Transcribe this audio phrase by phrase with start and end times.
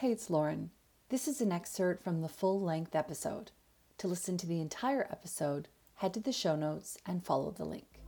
[0.00, 0.70] Hey, it's Lauren.
[1.10, 3.50] This is an excerpt from the full length episode.
[3.98, 8.00] To listen to the entire episode, head to the show notes and follow the link.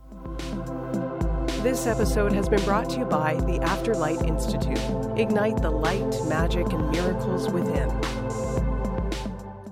[1.61, 4.79] This episode has been brought to you by the Afterlight Institute.
[5.19, 7.91] Ignite the light, magic, and miracles within.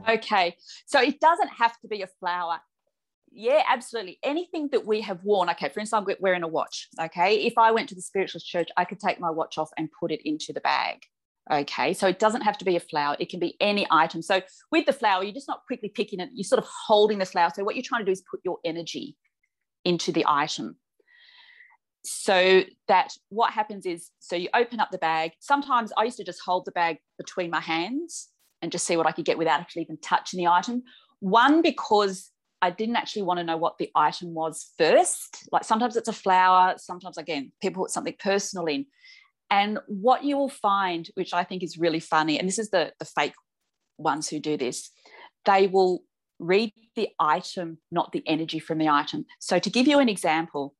[0.07, 2.59] Okay, so it doesn't have to be a flower.
[3.31, 4.19] Yeah, absolutely.
[4.21, 5.49] Anything that we have worn.
[5.49, 6.88] Okay, for instance, I'm wearing a watch.
[7.01, 9.89] Okay, if I went to the spiritualist church, I could take my watch off and
[9.99, 11.07] put it into the bag.
[11.52, 14.21] Okay, so it doesn't have to be a flower, it can be any item.
[14.21, 17.25] So with the flower, you're just not quickly picking it, you're sort of holding the
[17.25, 17.52] flower.
[17.53, 19.17] So what you're trying to do is put your energy
[19.84, 20.77] into the item.
[22.05, 25.34] So that what happens is, so you open up the bag.
[25.39, 28.30] Sometimes I used to just hold the bag between my hands
[28.61, 30.83] and just see what I could get without actually even touching the item.
[31.20, 35.47] One, because I didn't actually want to know what the item was first.
[35.52, 38.86] Like sometimes it's a flower, sometimes, again, people put something personal in.
[39.51, 42.93] And what you will find, which I think is really funny, and this is the,
[42.99, 43.33] the fake
[43.97, 44.89] ones who do this,
[45.45, 46.03] they will
[46.39, 49.25] read the item, not the energy from the item.
[49.39, 50.73] So, to give you an example,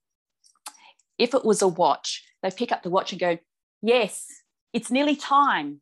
[1.18, 3.38] if it was a watch, they pick up the watch and go,
[3.82, 4.26] Yes,
[4.74, 5.82] it's nearly time.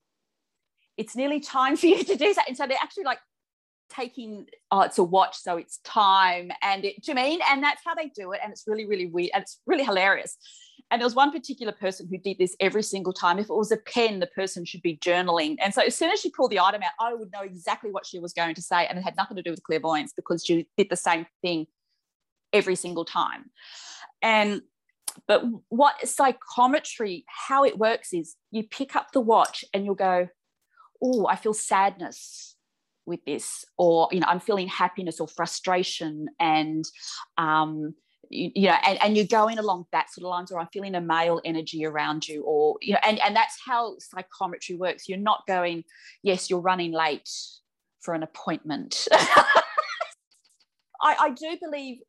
[0.97, 2.45] It's nearly time for you to do that.
[2.47, 3.19] And so they're actually like
[3.89, 7.81] taking oh it's a watch so it's time and it do you mean and that's
[7.83, 10.37] how they do it and it's really really weird and it's really hilarious
[10.91, 13.37] and there was one particular person who did this every single time.
[13.37, 15.57] If it was a pen the person should be journaling.
[15.61, 18.05] And so as soon as she pulled the item out i would know exactly what
[18.05, 20.67] she was going to say and it had nothing to do with clairvoyance because she
[20.77, 21.67] did the same thing
[22.53, 23.51] every single time.
[24.21, 24.61] And
[25.27, 30.27] but what psychometry how it works is you pick up the watch and you'll go
[31.03, 32.55] oh i feel sadness
[33.05, 36.85] with this or you know i'm feeling happiness or frustration and
[37.37, 37.95] um,
[38.29, 40.95] you, you, know and, and you're going along that sort of lines or i'm feeling
[40.95, 45.17] a male energy around you or you know and, and that's how psychometry works you're
[45.17, 45.83] not going
[46.23, 47.29] yes you're running late
[48.01, 49.07] for an appointment
[51.01, 51.99] I, I do believe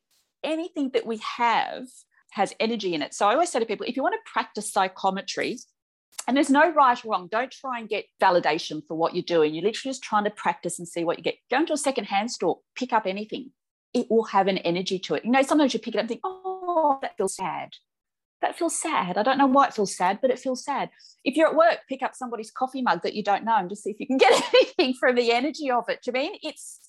[0.43, 1.87] anything that we have
[2.33, 4.73] has energy in it so i always say to people if you want to practice
[4.73, 5.59] psychometry
[6.27, 7.28] and there's no right or wrong.
[7.31, 9.55] Don't try and get validation for what you're doing.
[9.55, 11.37] You're literally just trying to practice and see what you get.
[11.50, 13.50] Go into a secondhand store, pick up anything.
[13.93, 15.25] It will have an energy to it.
[15.25, 17.71] You know, sometimes you pick it up and think, oh, that feels sad.
[18.41, 19.19] That feels sad.
[19.19, 20.91] I don't know why it feels sad, but it feels sad.
[21.25, 23.83] If you're at work, pick up somebody's coffee mug that you don't know and just
[23.83, 26.00] see if you can get anything from the energy of it.
[26.03, 26.81] Do you mean it's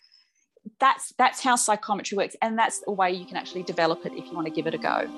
[0.80, 4.28] that's that's how psychometry works, and that's the way you can actually develop it if
[4.28, 5.10] you want to give it a go.